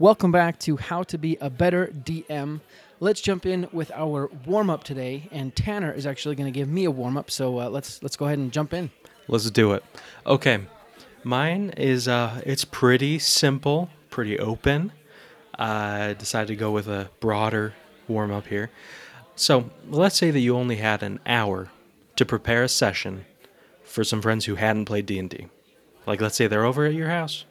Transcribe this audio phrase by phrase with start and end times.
[0.00, 2.60] Welcome back to How to Be a Better DM.
[2.98, 6.68] Let's jump in with our warm up today, and Tanner is actually going to give
[6.68, 7.30] me a warm up.
[7.30, 8.90] So uh, let's let's go ahead and jump in.
[9.28, 9.84] Let's do it.
[10.26, 10.66] Okay,
[11.22, 14.90] mine is uh, it's pretty simple, pretty open.
[15.56, 17.74] I decided to go with a broader
[18.08, 18.72] warm up here.
[19.36, 21.70] So let's say that you only had an hour
[22.16, 23.26] to prepare a session
[23.84, 25.46] for some friends who hadn't played D and D.
[26.04, 27.44] Like let's say they're over at your house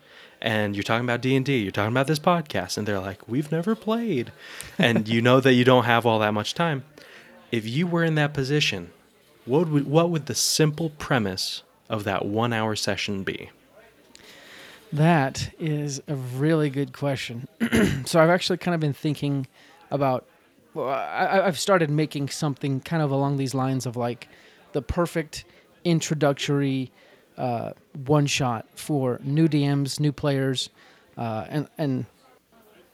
[0.43, 3.75] and you're talking about D&D, you're talking about this podcast and they're like, "We've never
[3.75, 4.31] played."
[4.77, 6.83] And you know that you don't have all that much time.
[7.51, 8.91] If you were in that position,
[9.45, 13.49] what would what would the simple premise of that 1-hour session be?
[14.91, 17.47] That is a really good question.
[18.05, 19.47] so I've actually kind of been thinking
[19.89, 20.25] about.
[20.73, 24.27] Well, I, I've started making something kind of along these lines of like
[24.73, 25.45] the perfect
[25.85, 26.91] introductory
[27.37, 27.71] uh,
[28.05, 30.69] one shot for new DMs, new players,
[31.17, 32.05] uh, and and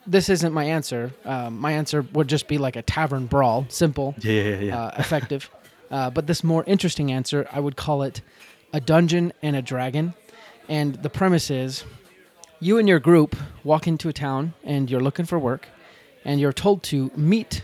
[0.07, 1.12] this isn't my answer.
[1.25, 4.79] Um, my answer would just be like a tavern brawl, simple, Yeah, yeah, yeah.
[4.84, 5.49] uh, effective.
[5.91, 8.21] Uh, but this more interesting answer, I would call it
[8.73, 10.13] a dungeon and a dragon.
[10.67, 11.84] And the premise is
[12.60, 15.67] you and your group walk into a town and you're looking for work,
[16.26, 17.63] and you're told to meet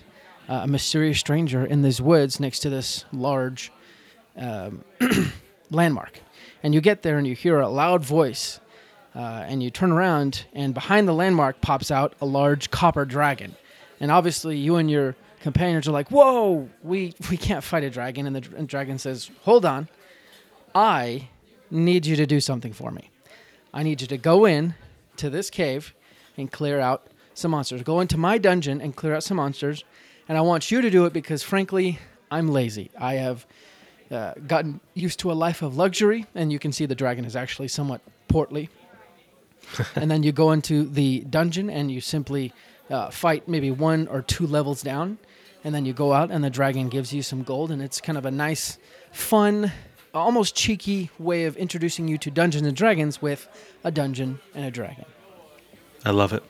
[0.49, 3.71] uh, a mysterious stranger in these woods next to this large
[4.37, 4.83] um,
[5.69, 6.19] landmark.
[6.65, 8.59] And you get there and you hear a loud voice,
[9.15, 13.55] uh, and you turn around, and behind the landmark pops out a large copper dragon.
[13.99, 18.25] And obviously, you and your companions are like, "Whoa, we we can't fight a dragon."
[18.25, 19.89] And the and dragon says, "Hold on,
[20.73, 21.27] I
[21.69, 23.11] need you to do something for me.
[23.71, 24.73] I need you to go in
[25.17, 25.93] to this cave
[26.35, 27.05] and clear out
[27.35, 27.83] some monsters.
[27.83, 29.83] Go into my dungeon and clear out some monsters.
[30.27, 31.99] And I want you to do it because, frankly,
[32.31, 32.89] I'm lazy.
[32.99, 33.45] I have
[34.11, 37.35] uh, gotten used to a life of luxury, and you can see the dragon is
[37.35, 38.69] actually somewhat portly.
[39.95, 42.53] and then you go into the dungeon and you simply
[42.89, 45.17] uh, fight maybe one or two levels down.
[45.63, 48.19] And then you go out, and the dragon gives you some gold, and it's kind
[48.19, 48.77] of a nice,
[49.11, 49.71] fun,
[50.13, 53.47] almost cheeky way of introducing you to Dungeons and Dragons with
[53.83, 55.05] a dungeon and a dragon.
[56.05, 56.43] I love it.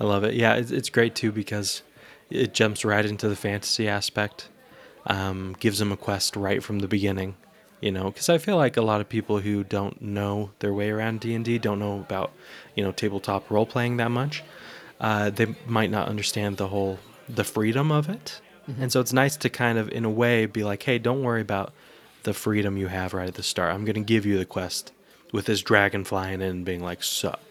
[0.00, 0.34] I love it.
[0.34, 1.82] Yeah, it's, it's great too because
[2.30, 4.48] it jumps right into the fantasy aspect.
[5.08, 7.36] Um, gives them a quest right from the beginning.
[7.80, 10.90] You know, because I feel like a lot of people who don't know their way
[10.90, 12.32] around D and D don't know about
[12.74, 14.42] you know tabletop role playing that much.
[15.00, 16.98] Uh, they might not understand the whole
[17.28, 18.40] the freedom of it,
[18.80, 21.40] and so it's nice to kind of in a way be like, hey, don't worry
[21.40, 21.72] about
[22.24, 23.72] the freedom you have right at the start.
[23.72, 24.92] I'm going to give you the quest
[25.32, 27.47] with this dragon flying in and being like, sup,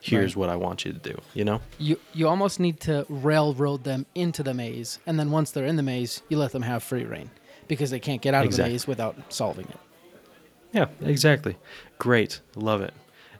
[0.00, 0.40] here's Right.
[0.40, 1.20] what I want you to do.
[1.34, 1.60] You know.
[1.78, 5.76] You you almost need to railroad them into the maze, and then once they're in
[5.76, 7.30] the maze, you let them have free reign
[7.68, 9.76] because they can't get out of the maze without solving it.
[10.72, 11.56] Yeah, exactly.
[11.98, 12.40] Great.
[12.54, 12.92] Love it.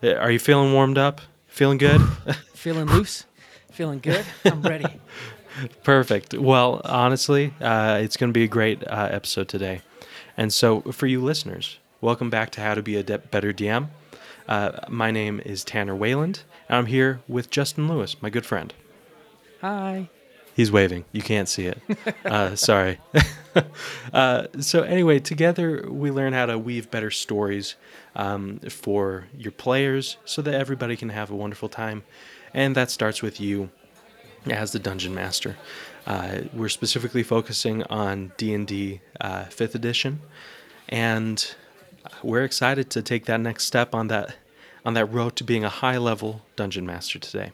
[0.03, 1.21] Uh, Are you feeling warmed up?
[1.47, 2.01] Feeling good?
[2.55, 3.25] Feeling loose,
[3.73, 4.25] feeling good.
[4.45, 4.87] I'm ready.
[5.83, 6.35] Perfect.
[6.35, 9.81] Well, honestly, uh, it's going to be a great uh, episode today.
[10.37, 13.89] And so, for you listeners, welcome back to How to Be a De- Better DM.
[14.49, 18.73] Uh, my name is Tanner Wayland, and I'm here with Justin Lewis, my good friend.
[19.61, 20.09] Hi.
[20.55, 21.05] He's waving.
[21.13, 21.79] You can't see it.
[22.25, 22.99] Uh, sorry.
[24.13, 27.75] uh, so anyway, together we learn how to weave better stories
[28.17, 32.05] um, for your players, so that everybody can have a wonderful time,
[32.53, 33.71] and that starts with you
[34.51, 35.57] as the dungeon master.
[36.07, 40.21] Uh, we're specifically focusing on D and D uh, Fifth Edition,
[40.89, 41.55] and
[42.23, 44.37] we're excited to take that next step on that
[44.85, 47.53] on that road to being a high level dungeon master today.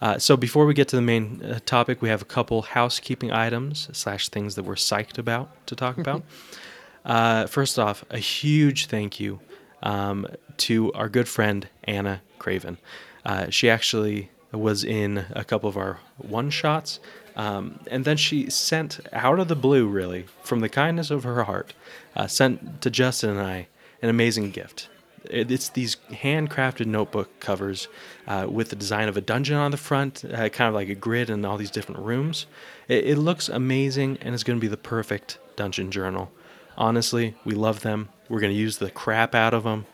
[0.00, 3.32] Uh, so before we get to the main uh, topic, we have a couple housekeeping
[3.32, 6.22] items slash things that we're psyched about to talk about.
[7.04, 9.40] uh, first off, a huge thank you
[9.82, 10.26] um,
[10.58, 12.78] to our good friend Anna Craven.
[13.24, 17.00] Uh, she actually was in a couple of our one shots,
[17.34, 21.44] um, and then she sent out of the blue, really, from the kindness of her
[21.44, 21.74] heart,
[22.14, 23.68] uh, sent to Justin and I
[24.02, 24.88] an amazing gift.
[25.28, 27.88] It's these handcrafted notebook covers
[28.28, 30.94] uh, with the design of a dungeon on the front, uh, kind of like a
[30.94, 32.46] grid and all these different rooms.
[32.86, 36.30] It, it looks amazing and it's going to be the perfect dungeon journal.
[36.76, 38.08] Honestly, we love them.
[38.28, 39.86] We're going to use the crap out of them.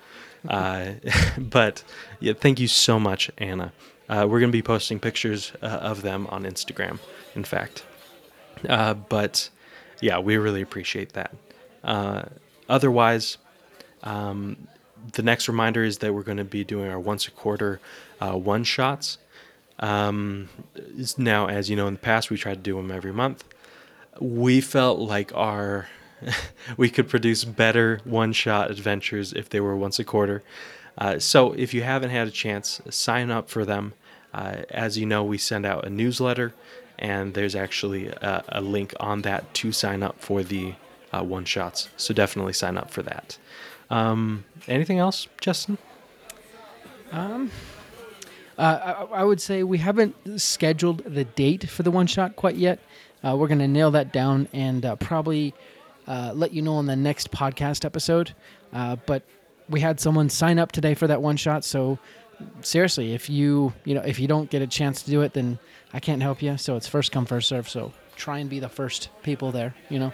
[0.49, 0.93] Uh,
[1.39, 1.83] but
[2.21, 3.73] yeah, thank you so much, Anna.
[4.09, 6.99] Uh, we're going to be posting pictures uh, of them on Instagram,
[7.35, 7.85] in fact.
[8.69, 9.49] Uh, but
[10.01, 11.35] yeah, we really appreciate that.
[11.85, 12.23] Uh,
[12.69, 13.39] otherwise,
[14.03, 14.69] um,
[15.13, 17.81] the next reminder is that we're going to be doing our once a quarter
[18.21, 19.19] uh, one shots.
[19.79, 20.49] Um,
[21.17, 23.45] now, as you know, in the past, we tried to do them every month.
[24.21, 25.89] We felt like our
[26.77, 30.43] we could produce better one shot adventures if they were once a quarter.
[30.97, 33.95] Uh, so, if you haven't had a chance, sign up for them.
[34.33, 36.55] Uh, as you know, we send out a newsletter,
[36.99, 40.75] and there's actually a, a link on that to sign up for the
[41.13, 41.89] uh, one shots.
[41.97, 43.37] So definitely sign up for that.
[43.93, 45.77] Um, anything else, Justin?
[47.13, 47.47] Uh,
[48.59, 52.81] I, I would say we haven't scheduled the date for the one shot quite yet.
[53.23, 55.55] Uh, we're going to nail that down and uh, probably
[56.09, 58.35] uh, let you know on the next podcast episode.
[58.73, 59.23] Uh, but
[59.69, 61.63] we had someone sign up today for that one shot.
[61.63, 61.99] So
[62.63, 65.59] seriously, if you you know if you don't get a chance to do it, then
[65.93, 66.57] I can't help you.
[66.57, 67.69] So it's first come first serve.
[67.69, 69.75] So try and be the first people there.
[69.91, 70.13] You know.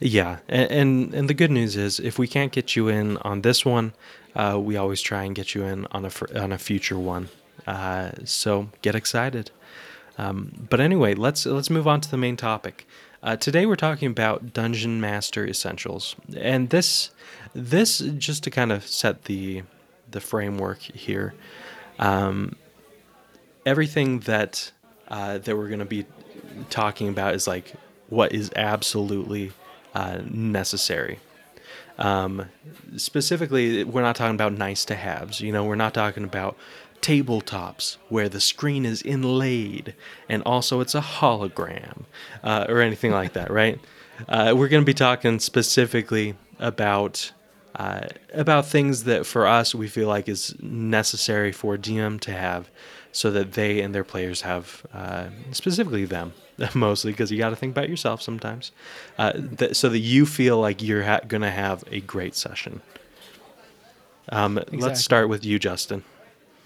[0.00, 3.42] Yeah, and, and and the good news is if we can't get you in on
[3.42, 3.92] this one,
[4.34, 7.28] uh, we always try and get you in on a on a future one.
[7.66, 9.50] Uh, so get excited.
[10.18, 12.86] Um, but anyway, let's let's move on to the main topic.
[13.22, 17.10] Uh, today we're talking about Dungeon Master Essentials, and this
[17.54, 19.62] this just to kind of set the
[20.10, 21.34] the framework here.
[21.98, 22.56] Um,
[23.64, 24.72] everything that
[25.08, 26.06] uh, that we're going to be
[26.70, 27.72] talking about is like
[28.08, 29.52] what is absolutely
[29.94, 31.18] uh, necessary.
[31.98, 32.46] Um,
[32.96, 35.40] specifically, we're not talking about nice to haves.
[35.40, 36.56] You know, we're not talking about
[37.00, 39.94] tabletops where the screen is inlaid
[40.28, 42.04] and also it's a hologram
[42.42, 43.78] uh, or anything like that, right?
[44.28, 47.32] Uh, we're going to be talking specifically about
[47.76, 52.70] uh, about things that for us we feel like is necessary for DM to have,
[53.14, 56.32] so that they and their players have uh, specifically them
[56.74, 58.72] mostly because you got to think about yourself sometimes,
[59.18, 62.80] uh, that, so that you feel like you're ha- going to have a great session.
[64.30, 64.78] Um, Exactly.
[64.80, 66.02] Let's start with you, Justin.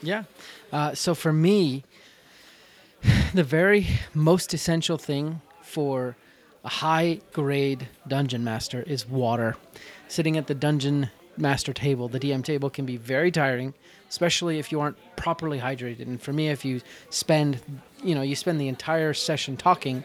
[0.02, 0.24] Yeah.
[0.72, 1.84] Uh, so for me,
[3.34, 6.16] the very most essential thing for
[6.64, 9.56] a high grade dungeon master is water.
[10.08, 13.74] Sitting at the dungeon master table, the DM table can be very tiring,
[14.08, 16.02] especially if you aren't properly hydrated.
[16.02, 16.80] And for me, if you
[17.10, 17.60] spend,
[18.02, 20.04] you know, you spend the entire session talking,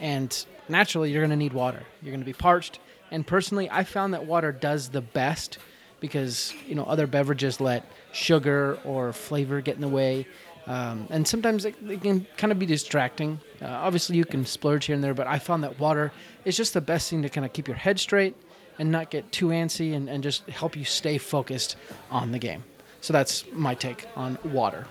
[0.00, 1.82] and naturally you're going to need water.
[2.02, 2.78] You're going to be parched.
[3.10, 5.58] And personally, I found that water does the best
[6.00, 10.26] because you know other beverages let sugar or flavor get in the way,
[10.66, 13.40] um, and sometimes it, it can kind of be distracting.
[13.62, 16.12] Uh, obviously, you can splurge here and there, but I found that water
[16.44, 18.36] is just the best thing to kind of keep your head straight
[18.78, 21.76] and not get too antsy and, and just help you stay focused
[22.10, 22.64] on the game.
[23.00, 24.86] So that's my take on water.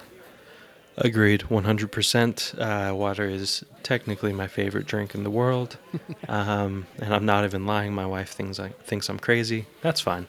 [0.98, 2.90] Agreed, 100%.
[2.92, 5.78] Uh, water is technically my favorite drink in the world.
[6.30, 7.94] um, and I'm not even lying.
[7.94, 9.66] My wife thinks, I, thinks I'm crazy.
[9.82, 10.28] That's fine.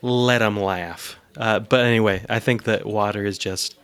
[0.00, 1.16] Let them laugh.
[1.36, 3.76] Uh, but anyway, I think that water is just,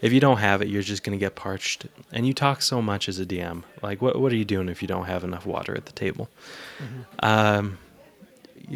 [0.00, 1.86] if you don't have it, you're just going to get parched.
[2.12, 3.64] And you talk so much as a DM.
[3.82, 6.30] Like, what, what are you doing if you don't have enough water at the table?
[7.22, 7.87] Um, you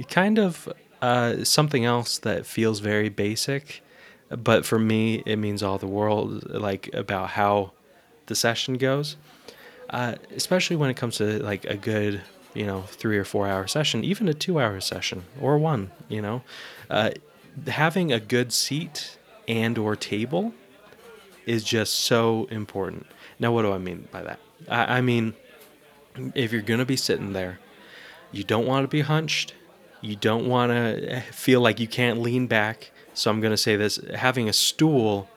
[0.08, 3.82] kind of uh, something else that feels very basic,
[4.30, 7.72] but for me, it means all the world, like about how
[8.26, 9.16] the session goes.
[9.90, 12.22] Uh, especially when it comes to like a good,
[12.54, 16.22] you know, three or four hour session, even a two hour session or one, you
[16.22, 16.42] know,
[16.88, 17.10] uh,
[17.66, 20.54] having a good seat and or table
[21.44, 23.06] is just so important.
[23.38, 24.38] Now, what do I mean by that?
[24.66, 25.34] I, I mean,
[26.34, 27.58] if you're gonna be sitting there,
[28.30, 29.52] you don't want to be hunched.
[30.02, 32.90] You don't want to feel like you can't lean back.
[33.14, 35.28] So I'm going to say this having a stool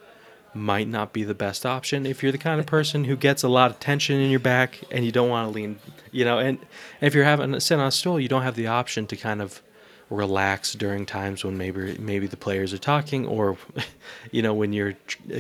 [0.54, 3.50] might not be the best option if you're the kind of person who gets a
[3.50, 5.78] lot of tension in your back and you don't want to lean,
[6.12, 6.58] you know, and
[7.02, 9.42] if you're having a sit on a stool, you don't have the option to kind
[9.42, 9.62] of
[10.10, 13.58] relax during times when maybe maybe the players are talking or
[14.32, 14.94] you know when you're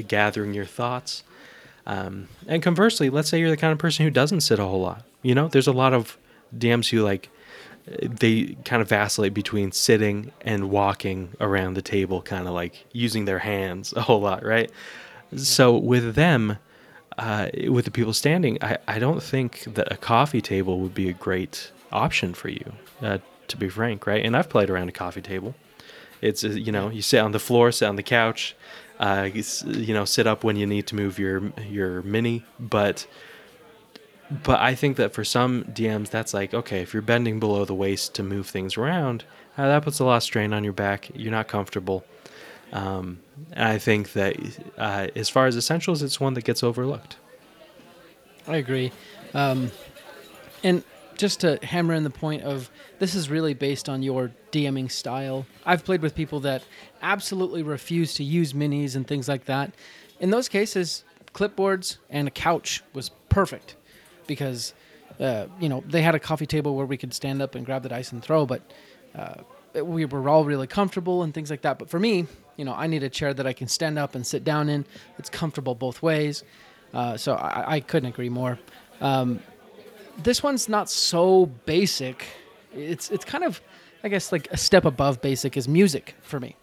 [0.07, 1.23] gathering your thoughts.
[1.87, 4.81] Um, and conversely, let's say you're the kind of person who doesn't sit a whole
[4.81, 5.03] lot.
[5.21, 6.17] You know, there's a lot of
[6.55, 7.29] DMs who like
[7.87, 13.25] they kind of vacillate between sitting and walking around the table, kind of like using
[13.25, 14.71] their hands a whole lot, right?
[15.35, 16.57] So with them,
[17.17, 21.09] uh, with the people standing, I, I don't think that a coffee table would be
[21.09, 24.25] a great option for you, uh, to be frank, right?
[24.25, 25.55] And I've played around a coffee table.
[26.21, 28.55] It's uh, you know you sit on the floor, sit on the couch,
[28.99, 33.05] uh, you you know sit up when you need to move your your mini, but
[34.29, 37.75] but I think that for some DMs, that's like, okay, if you're bending below the
[37.75, 39.23] waist to move things around,
[39.57, 41.11] uh, that puts a lot of strain on your back.
[41.13, 42.03] You're not comfortable.
[42.73, 43.19] Um,
[43.51, 44.35] and I think that
[44.77, 47.17] uh, as far as essentials, it's one that gets overlooked.
[48.47, 48.91] I agree.
[49.33, 49.71] Um,
[50.63, 50.83] and
[51.17, 55.45] just to hammer in the point of this is really based on your DMing style.
[55.65, 56.63] I've played with people that
[57.01, 59.73] absolutely refuse to use minis and things like that.
[60.19, 61.03] In those cases,
[61.33, 63.75] clipboards and a couch was perfect
[64.27, 64.73] because
[65.19, 67.83] uh, you know they had a coffee table where we could stand up and grab
[67.83, 68.45] the dice and throw.
[68.45, 68.61] But
[69.15, 69.35] uh,
[69.83, 71.79] we were all really comfortable and things like that.
[71.79, 72.27] But for me,
[72.57, 74.85] you know, I need a chair that I can stand up and sit down in.
[75.17, 76.43] It's comfortable both ways.
[76.93, 78.57] Uh, so I, I, couldn't agree more.
[79.01, 79.41] Um,
[80.23, 82.25] this one's not so basic.
[82.73, 83.61] It's it's kind of,
[84.03, 86.55] I guess, like a step above basic is music for me.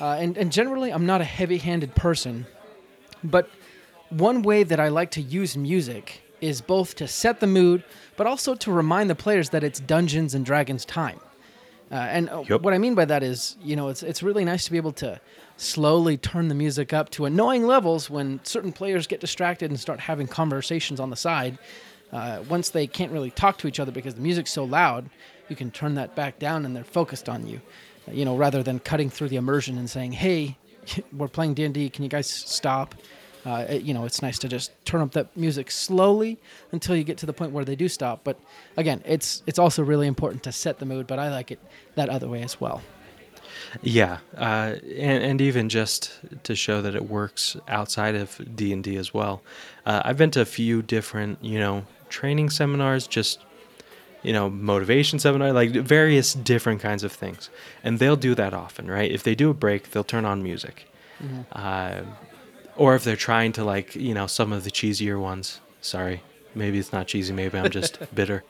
[0.00, 2.46] Uh, and and generally, I'm not a heavy-handed person,
[3.22, 3.48] but
[4.10, 7.84] one way that I like to use music is both to set the mood,
[8.16, 11.20] but also to remind the players that it's Dungeons and Dragons time.
[11.90, 12.60] Uh, and uh, yep.
[12.60, 14.92] what I mean by that is, you know, it's it's really nice to be able
[14.92, 15.20] to
[15.56, 19.98] slowly turn the music up to annoying levels when certain players get distracted and start
[19.98, 21.58] having conversations on the side.
[22.12, 25.08] Uh, once they can't really talk to each other because the music's so loud,
[25.48, 27.60] you can turn that back down and they're focused on you.
[28.06, 30.58] Uh, you know, rather than cutting through the immersion and saying, "Hey,
[31.12, 31.88] we're playing D and D.
[31.88, 32.94] Can you guys stop?"
[33.48, 36.36] Uh, it, you know, it's nice to just turn up that music slowly
[36.72, 38.20] until you get to the point where they do stop.
[38.22, 38.38] But
[38.76, 41.06] again, it's it's also really important to set the mood.
[41.06, 41.58] But I like it
[41.94, 42.82] that other way as well.
[43.82, 48.84] Yeah, uh, and, and even just to show that it works outside of D and
[48.84, 49.42] D as well.
[49.86, 53.40] Uh, I've been to a few different, you know, training seminars, just
[54.22, 57.50] you know, motivation seminar, like various different kinds of things,
[57.82, 59.10] and they'll do that often, right?
[59.10, 60.86] If they do a break, they'll turn on music.
[61.22, 61.40] Mm-hmm.
[61.52, 62.00] Uh,
[62.78, 65.60] or if they're trying to like you know some of the cheesier ones.
[65.80, 66.22] Sorry.
[66.54, 67.32] Maybe it's not cheesy.
[67.32, 68.42] Maybe i'm just bitter.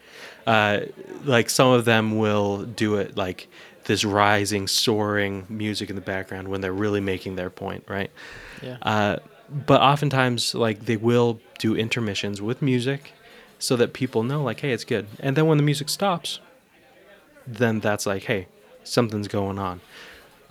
[0.46, 0.80] Uh,
[1.24, 3.48] like some of them will do it like
[3.84, 8.10] this rising soaring music in the background when they're really making their point right?
[8.62, 8.76] Yeah.
[8.82, 9.16] Uh,
[9.48, 13.12] but oftentimes like they will do intermissions with music
[13.58, 15.06] so that people know like hey it's good.
[15.20, 16.40] And then when the music stops
[17.46, 18.46] then that's like hey
[18.84, 19.80] something's going on.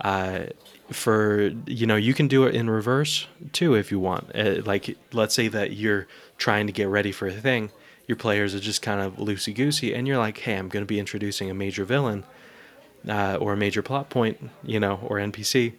[0.00, 0.46] Uh,
[0.90, 4.30] for you know you can do it in reverse too if you want.
[4.34, 6.06] Uh, like let's say that you're
[6.38, 7.70] trying to get ready for a thing
[8.08, 10.86] your players are just kind of loosey goosey and you're like hey i'm going to
[10.86, 12.24] be introducing a major villain
[13.08, 15.74] uh, or a major plot point you know or npc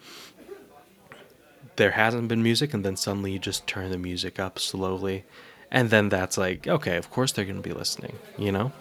[1.76, 5.26] there hasn't been music and then suddenly you just turn the music up slowly
[5.72, 8.72] and then that's like okay of course they're going to be listening you know?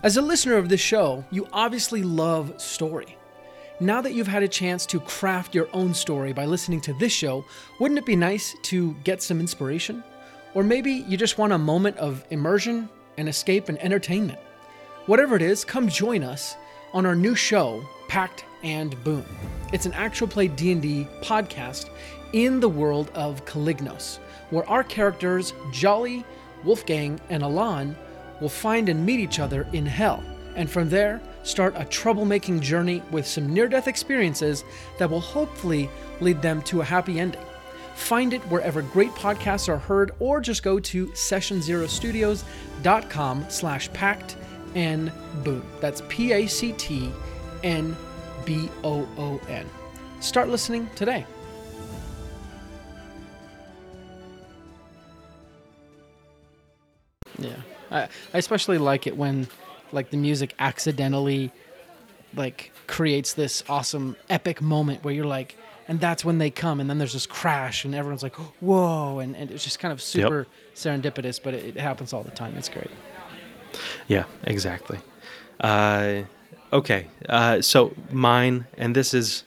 [0.00, 3.16] As a listener of this show you obviously love story
[3.80, 7.12] now that you've had a chance to craft your own story by listening to this
[7.12, 7.44] show,
[7.78, 10.02] wouldn't it be nice to get some inspiration?
[10.54, 14.40] Or maybe you just want a moment of immersion and escape and entertainment.
[15.06, 16.56] Whatever it is, come join us
[16.92, 19.24] on our new show, Pact and Boon.
[19.72, 21.90] It's an actual play D&D podcast
[22.32, 24.18] in the world of Calignos,
[24.50, 26.24] where our characters Jolly,
[26.64, 27.96] Wolfgang, and Alan
[28.40, 30.22] will find and meet each other in hell.
[30.58, 34.64] And from there, start a troublemaking journey with some near death experiences
[34.98, 35.88] that will hopefully
[36.20, 37.40] lead them to a happy ending.
[37.94, 44.36] Find it wherever great podcasts are heard, or just go to sessionzerostudios.com slash pact
[44.74, 45.12] and
[45.44, 45.62] boon.
[45.80, 47.12] That's P A C T
[47.62, 47.96] N
[48.44, 49.64] B O O N.
[50.18, 51.24] Start listening today.
[57.38, 57.54] Yeah.
[57.92, 59.46] I, I especially like it when
[59.92, 61.52] like the music accidentally
[62.34, 65.56] like creates this awesome epic moment where you're like
[65.88, 69.34] and that's when they come and then there's this crash and everyone's like whoa and,
[69.36, 70.46] and it's just kind of super yep.
[70.74, 72.54] serendipitous but it, it, happens all the time.
[72.56, 72.90] It's great.
[74.06, 74.98] Yeah exactly.
[75.60, 76.22] Uh,
[76.72, 79.44] okay uh, so mine and this is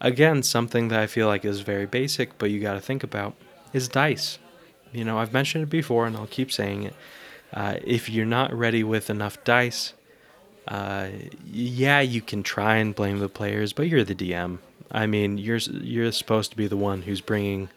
[0.00, 3.34] again something that i feel like is very basic but you got to think about
[3.72, 4.38] is dice.
[4.92, 6.94] You know i've mentioned it before and i'll keep saying it
[7.52, 9.92] uh, if you're not ready with enough dice,
[10.68, 11.08] uh,
[11.44, 14.58] yeah, you can try and blame the players, but you're the DM.
[14.90, 17.68] I mean, you're you're supposed to be the one who's bringing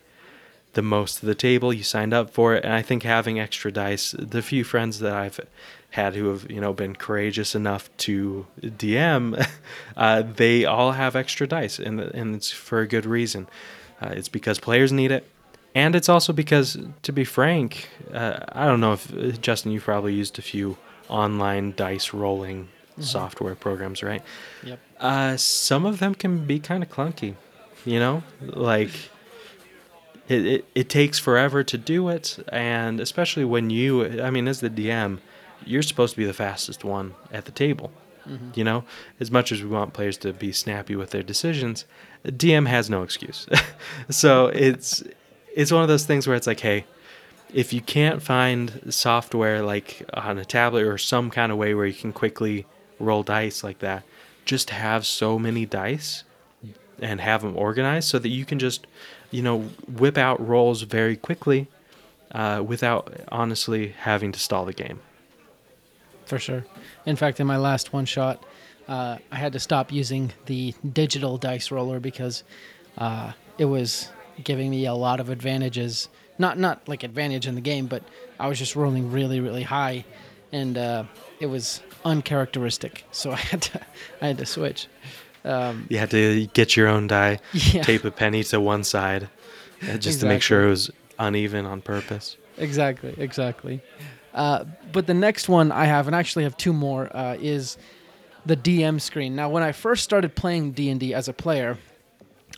[0.73, 1.73] the most to the table.
[1.73, 4.13] You signed up for it, and I think having extra dice.
[4.17, 5.39] The few friends that I've
[5.91, 9.47] had who have you know been courageous enough to DM,
[9.97, 13.47] uh, they all have extra dice, and and it's for a good reason.
[14.01, 15.25] Uh, it's because players need it
[15.75, 19.83] and it's also because, to be frank, uh, I don't know if uh, Justin, you've
[19.83, 20.77] probably used a few
[21.09, 23.01] online dice rolling mm-hmm.
[23.01, 24.23] software programs, right?
[24.63, 24.79] Yep.
[24.99, 27.35] Uh, some of them can be kind of clunky,
[27.85, 28.91] you know, like.
[30.27, 34.59] It, it, it takes forever to do it, and especially when you, I mean, as
[34.59, 35.19] the DM,
[35.63, 37.91] you're supposed to be the fastest one at the table.
[38.27, 38.49] Mm-hmm.
[38.55, 38.85] You know,
[39.19, 41.85] as much as we want players to be snappy with their decisions,
[42.25, 43.47] DM has no excuse.
[44.09, 45.03] so it's
[45.55, 46.85] it's one of those things where it's like, hey,
[47.53, 51.85] if you can't find software like on a tablet or some kind of way where
[51.85, 52.65] you can quickly
[52.99, 54.03] roll dice like that,
[54.43, 56.25] just have so many dice
[56.99, 58.85] and have them organized so that you can just,
[59.31, 61.67] you know, whip out rolls very quickly
[62.31, 64.99] uh, without honestly having to stall the game.
[66.25, 66.65] For sure.
[67.05, 68.43] In fact, in my last one shot,
[68.89, 72.43] uh, I had to stop using the digital dice roller because
[72.97, 74.09] uh, it was
[74.43, 76.09] giving me a lot of advantages.
[76.37, 78.03] Not not like advantage in the game, but
[78.39, 80.03] I was just rolling really really high,
[80.51, 81.03] and uh,
[81.39, 83.03] it was uncharacteristic.
[83.11, 83.81] So I had to
[84.21, 84.87] I had to switch.
[85.43, 87.83] Um, You had to get your own die, Yeah.
[87.83, 89.29] tape a penny to one side,
[89.87, 90.89] uh, just to make sure it was
[91.19, 92.35] uneven on purpose.
[92.57, 93.81] exactly, exactly.
[94.33, 97.77] Uh, but the next one I have, and I actually have two more, uh, is
[98.45, 99.35] the DM screen.
[99.35, 101.77] Now, when I first started playing D and D as a player,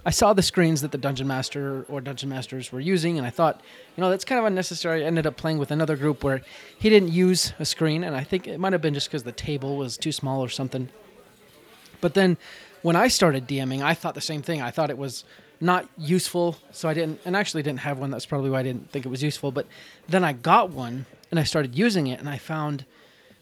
[0.08, 3.30] I saw the screens that the dungeon master or dungeon masters were using, and I
[3.30, 3.60] thought,
[3.98, 5.04] you know, that's kind of unnecessary.
[5.04, 6.44] I ended up playing with another group where
[6.80, 9.34] he didn't use a screen, and I think it might have been just because the
[9.34, 10.88] table was too small or something.
[12.00, 12.38] But then
[12.84, 14.62] when I started DMing, I thought the same thing.
[14.62, 15.26] I thought it was
[15.60, 18.10] not useful, so I didn't, and actually didn't have one.
[18.10, 19.52] That's probably why I didn't think it was useful.
[19.52, 19.68] But
[20.08, 22.86] then I got one and I started using it, and I found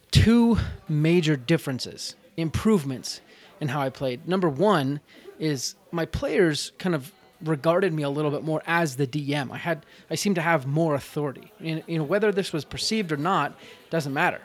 [0.10, 0.57] two
[0.89, 3.22] major differences, improvements
[3.62, 4.27] in how I played.
[4.27, 5.00] Number one
[5.39, 7.12] is my players kind of
[7.44, 9.51] regarded me a little bit more as the DM.
[9.51, 11.51] I had, I seemed to have more authority.
[11.60, 13.58] And, you know, whether this was perceived or not
[13.89, 14.42] doesn't matter.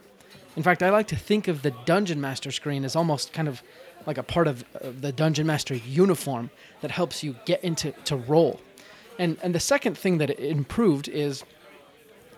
[0.56, 3.62] In fact, I like to think of the dungeon master screen as almost kind of
[4.06, 4.64] like a part of,
[5.00, 8.60] the dungeon master uniform that helps you get into to role.
[9.18, 11.44] And and the second thing that it improved is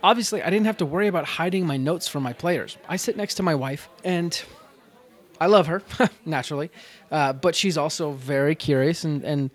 [0.03, 2.77] obviously I didn't have to worry about hiding my notes from my players.
[2.89, 4.43] I sit next to my wife and
[5.41, 5.83] I love her
[6.25, 6.71] naturally,
[7.11, 9.51] uh, but she's also very curious and and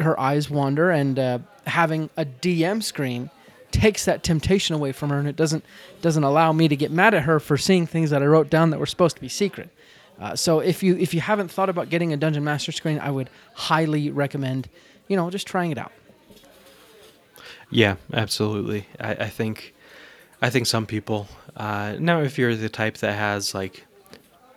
[0.00, 3.30] her eyes wander and uh, having a DM screen
[3.70, 5.64] takes that temptation away from her and it doesn't
[6.00, 8.70] doesn't allow me to get mad at her for seeing things that I wrote down
[8.70, 9.68] that were supposed to be secret.
[10.18, 13.10] Uh, so if you if you haven't thought about getting a dungeon master screen, I
[13.10, 14.68] would highly recommend,
[15.08, 15.92] you know, just trying it out.
[17.70, 18.86] Yeah, absolutely.
[19.00, 19.74] I, I think,
[20.40, 21.28] I think some people.
[21.56, 23.84] Uh, now, if you're the type that has like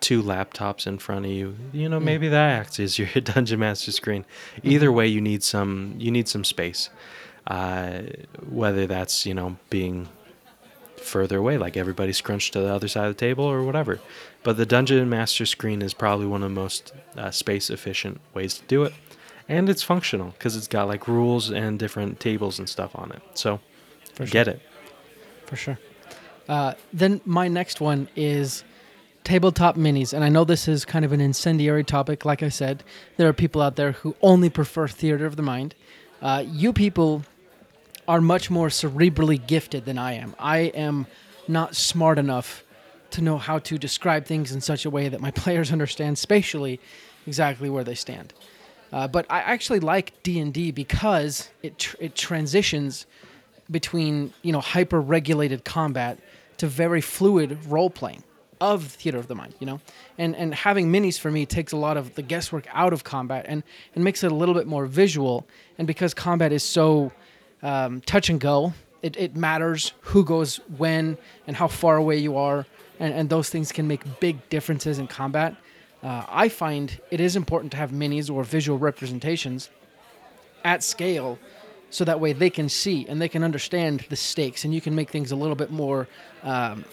[0.01, 3.91] two laptops in front of you, you know, maybe that acts as your dungeon master
[3.91, 4.25] screen.
[4.63, 5.96] Either way, you need some.
[5.98, 6.89] You need some space.
[7.48, 8.01] Uh,
[8.48, 10.08] whether that's you know being
[10.98, 14.00] further away, like everybody scrunched to the other side of the table or whatever.
[14.43, 18.56] But the dungeon master screen is probably one of the most uh, space efficient ways
[18.56, 18.93] to do it.
[19.47, 23.21] And it's functional because it's got like rules and different tables and stuff on it.
[23.34, 23.60] So
[24.13, 24.62] For get it.
[25.47, 25.80] For sure.
[26.47, 28.63] Uh, then my next one is
[29.30, 32.26] tabletop minis, and I know this is kind of an incendiary topic.
[32.26, 32.84] Like I said,
[33.18, 35.76] there are people out there who only prefer theater of the mind.
[36.20, 37.22] Uh, you people
[38.08, 40.34] are much more cerebrally gifted than I am.
[40.39, 41.06] I am
[41.48, 42.63] not smart enough
[43.12, 46.80] to know how to describe things in such a way that my players understand spatially
[47.28, 48.34] exactly where they stand.
[48.92, 53.06] Uh, but I actually like D and D because it tr- it transitions
[53.70, 56.18] between you know hyper regulated combat
[56.58, 58.24] to very fluid role playing
[58.62, 59.80] of theater of the mind you know?
[60.17, 63.45] And and having minis for me takes a lot of the guesswork out of combat
[63.48, 63.63] and
[63.95, 65.48] and makes it a little bit more visual.
[65.78, 67.12] And because combat is so
[67.62, 71.17] um, touch and go it, it matters who goes when
[71.48, 72.65] and how far away you are.
[73.00, 75.56] And, and those things can make big differences in combat.
[76.02, 79.69] Uh, i find it is important to have minis or visual representations
[80.63, 81.38] at scale
[81.89, 84.95] so that way they can see and they can understand the stakes and you can
[84.95, 86.08] make things a little bit more
[86.43, 86.86] um,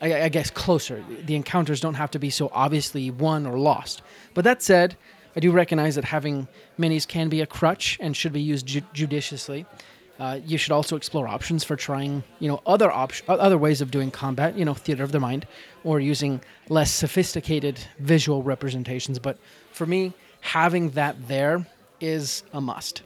[0.00, 4.02] I, I guess closer the encounters don't have to be so obviously won or lost
[4.34, 4.96] but that said
[5.36, 8.82] i do recognize that having minis can be a crutch and should be used ju-
[8.92, 9.66] judiciously
[10.20, 13.90] uh, you should also explore options for trying, you know, other op- other ways of
[13.90, 15.46] doing combat, you know, theater of the mind,
[15.82, 19.18] or using less sophisticated visual representations.
[19.18, 19.38] But
[19.72, 21.66] for me, having that there
[22.00, 23.00] is a must.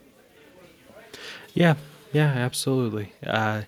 [1.54, 1.76] Yeah,
[2.12, 3.12] yeah, absolutely.
[3.24, 3.62] Uh,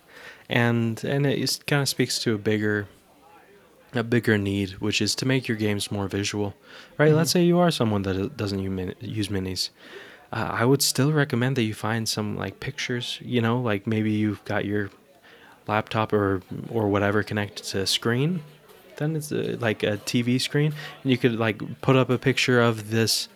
[0.49, 2.89] and and it kind of speaks to a bigger
[3.93, 6.53] a bigger need, which is to make your games more visual.
[6.97, 7.13] Right?
[7.13, 9.69] Let's say you are someone that doesn't use use minis.
[10.31, 13.19] Uh, I would still recommend that you find some like pictures.
[13.21, 14.89] You know, like maybe you've got your
[15.67, 18.41] laptop or or whatever connected to a screen.
[18.97, 20.73] Then it's a, like a TV screen,
[21.03, 23.29] and you could like put up a picture of this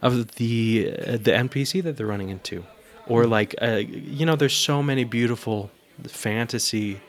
[0.00, 2.64] of the uh, the NPC that they're running into,
[3.06, 5.70] or like uh, you know, there's so many beautiful
[6.08, 7.00] fantasy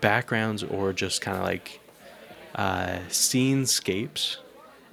[0.00, 1.79] backgrounds or just kind of like
[2.54, 4.38] uh, scenescapes,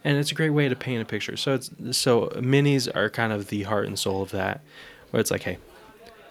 [0.04, 1.38] and it's a great way to paint a picture.
[1.38, 4.62] So it's so minis are kind of the heart and soul of that,
[5.12, 5.58] where it's like, hey,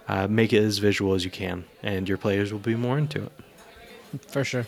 [0.09, 3.25] uh, make it as visual as you can, and your players will be more into
[3.25, 3.33] it.
[4.29, 4.67] For sure.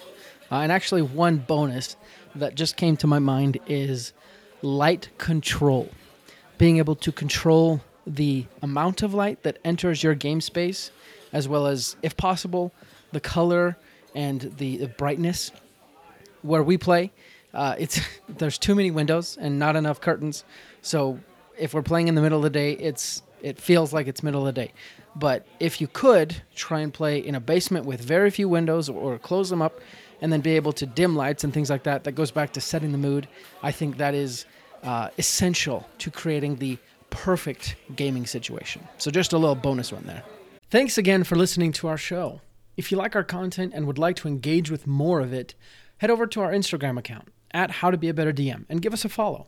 [0.50, 1.96] Uh, and actually, one bonus
[2.34, 4.12] that just came to my mind is
[4.62, 5.90] light control.
[6.58, 10.90] Being able to control the amount of light that enters your game space,
[11.32, 12.72] as well as, if possible,
[13.12, 13.76] the color
[14.14, 15.52] and the, the brightness.
[16.42, 17.12] Where we play,
[17.54, 20.44] Uh, it's there's too many windows and not enough curtains.
[20.82, 21.18] So
[21.58, 24.46] if we're playing in the middle of the day, it's it feels like it's middle
[24.46, 24.72] of the day.
[25.16, 29.14] But if you could try and play in a basement with very few windows or,
[29.14, 29.80] or close them up,
[30.20, 32.60] and then be able to dim lights and things like that, that goes back to
[32.60, 33.28] setting the mood.
[33.62, 34.44] I think that is
[34.82, 36.78] uh, essential to creating the
[37.10, 38.86] perfect gaming situation.
[38.98, 40.22] So just a little bonus one there.
[40.70, 42.40] Thanks again for listening to our show.
[42.76, 45.54] If you like our content and would like to engage with more of it,
[45.98, 48.92] head over to our Instagram account at How to Be a Better DM and give
[48.92, 49.46] us a follow.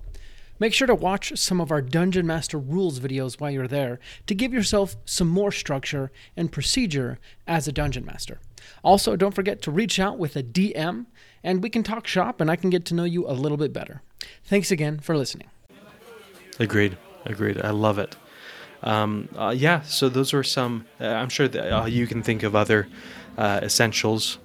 [0.58, 4.34] Make sure to watch some of our Dungeon Master rules videos while you're there to
[4.34, 8.40] give yourself some more structure and procedure as a Dungeon Master.
[8.84, 11.06] Also, don't forget to reach out with a DM
[11.42, 13.72] and we can talk shop and I can get to know you a little bit
[13.72, 14.02] better.
[14.44, 15.48] Thanks again for listening.
[16.58, 16.98] Agreed.
[17.24, 17.58] Agreed.
[17.62, 18.16] I love it.
[18.82, 20.86] Um, uh, yeah, so those are some.
[21.00, 22.88] Uh, I'm sure that uh, you can think of other
[23.36, 24.38] uh, essentials,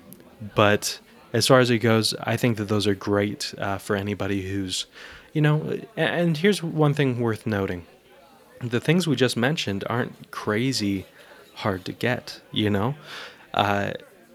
[0.56, 1.00] but
[1.36, 4.86] as far as it goes, I think that those are great uh, for anybody who's,
[5.34, 5.80] you know.
[5.98, 7.86] And here's one thing worth noting:
[8.60, 11.06] the things we just mentioned aren't crazy
[11.56, 12.95] hard to get, you know,
[13.54, 13.91] uh,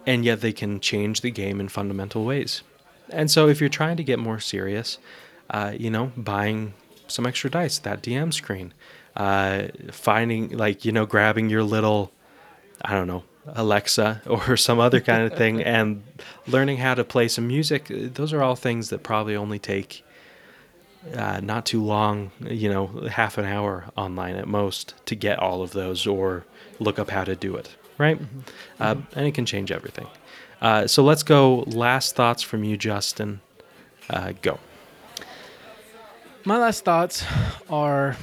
[0.06, 2.62] and yet they can change the game in fundamental ways.
[3.08, 4.98] And so, if you're trying to get more serious,
[5.72, 6.74] you know, buying
[7.08, 8.72] some extra dice, that DM screen
[9.16, 12.12] uh, finding like you know grabbing your little
[12.82, 16.02] i don't know alexa or some other kind of thing and
[16.46, 20.04] learning how to play some music those are all things that probably only take
[21.14, 25.62] uh, not too long you know half an hour online at most to get all
[25.62, 26.44] of those or
[26.78, 28.40] look up how to do it right mm-hmm.
[28.78, 29.18] Uh, mm-hmm.
[29.18, 30.06] and it can change everything
[30.60, 33.40] uh, so let's go last thoughts from you justin
[34.10, 34.58] uh, go
[36.44, 37.24] my last thoughts
[37.68, 38.16] are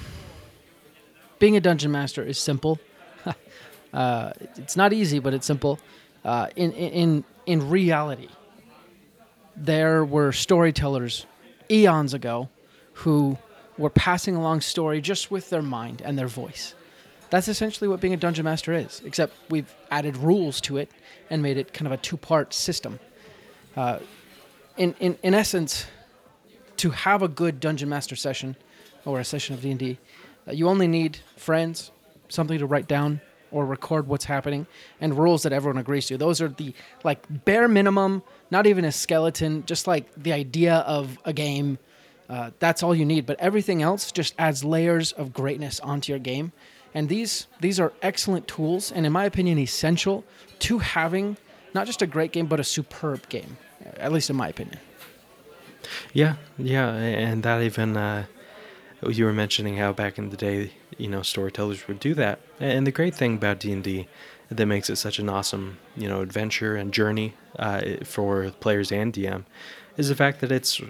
[1.39, 2.79] being a dungeon master is simple.
[3.97, 5.79] Uh, it's not easy, but it's simple.
[6.23, 8.29] Uh, in in in reality,
[9.55, 11.25] there were storytellers
[11.71, 12.47] eons ago
[12.93, 13.37] who
[13.75, 16.75] were passing along story just with their mind and their voice.
[17.31, 20.91] That's essentially what being a dungeon master is, except we've added rules to it
[21.31, 22.99] and made it kind of a two-part system.
[23.75, 23.97] Uh,
[24.77, 25.87] in, in in essence,
[26.77, 28.55] to have a good dungeon master session
[29.05, 29.97] or a session of D&D,
[30.47, 31.91] uh, you only need friends,
[32.29, 34.67] something to write down or record what's happening,
[35.01, 36.17] and rules that everyone agrees to.
[36.17, 41.17] Those are the like bare minimum, not even a skeleton, just like the idea of
[41.25, 41.77] a game.
[42.29, 43.25] Uh, that's all you need.
[43.25, 46.51] But everything else just adds layers of greatness onto your game.
[46.93, 50.23] And these these are excellent tools, and in my opinion, essential
[50.59, 51.37] to having
[51.73, 53.57] not just a great game, but a superb game.
[53.97, 54.79] At least in my opinion.
[56.13, 58.25] Yeah, yeah, and that even uh,
[59.05, 62.39] you were mentioning how back in the day, you know, storytellers would do that.
[62.59, 64.07] And the great thing about D and D
[64.49, 69.13] that makes it such an awesome, you know, adventure and journey uh, for players and
[69.13, 69.43] DM
[69.97, 70.81] is the fact that it's.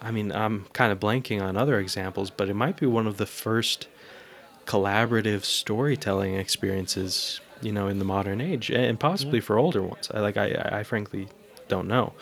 [0.00, 3.18] I mean, I'm kind of blanking on other examples, but it might be one of
[3.18, 3.86] the first
[4.64, 9.44] collaborative storytelling experiences, you know, in the modern age, and possibly yeah.
[9.44, 10.10] for older ones.
[10.12, 11.28] I like, I, I frankly
[11.72, 12.12] don't know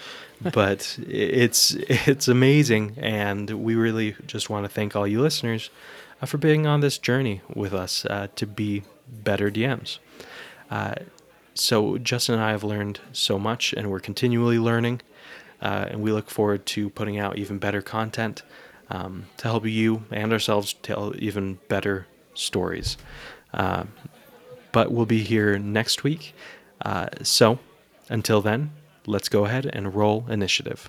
[0.42, 5.70] but it's it's amazing, and we really just want to thank all you listeners
[6.22, 9.98] uh, for being on this journey with us uh, to be better DMs.
[10.70, 10.94] Uh,
[11.54, 15.02] so Justin and I have learned so much, and we're continually learning,
[15.60, 18.42] uh, and we look forward to putting out even better content
[18.88, 22.96] um, to help you and ourselves tell even better stories.
[23.52, 23.84] Uh,
[24.72, 26.34] but we'll be here next week.
[26.82, 27.58] Uh, so
[28.08, 28.70] until then,
[29.10, 30.88] let's go ahead and roll initiative.